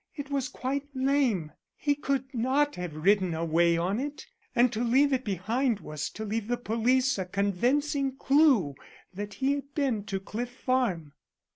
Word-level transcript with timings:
"It 0.15 0.31
was 0.31 0.49
quite 0.49 0.87
lame. 0.95 1.51
He 1.75 1.93
could 1.93 2.33
not 2.33 2.75
have 2.75 2.95
ridden 2.95 3.35
away 3.35 3.77
on 3.77 3.99
it; 3.99 4.25
and 4.55 4.73
to 4.73 4.83
leave 4.83 5.13
it 5.13 5.23
behind 5.23 5.79
was 5.79 6.09
to 6.09 6.25
leave 6.25 6.47
the 6.47 6.57
police 6.57 7.19
a 7.19 7.25
convincing 7.25 8.15
clue 8.17 8.73
that 9.13 9.35
he 9.35 9.51
had 9.53 9.75
been 9.75 10.03
to 10.05 10.19
Cliff 10.19 10.49
Farm." 10.49 11.13